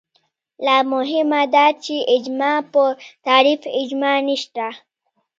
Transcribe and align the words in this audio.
لا 0.65 0.77
مهمه 0.93 1.41
دا 1.55 1.65
چې 1.83 1.95
اجماع 2.15 2.57
پر 2.73 2.89
تعریف 3.27 3.61
اجماع 3.79 4.17
نشته 4.29 4.67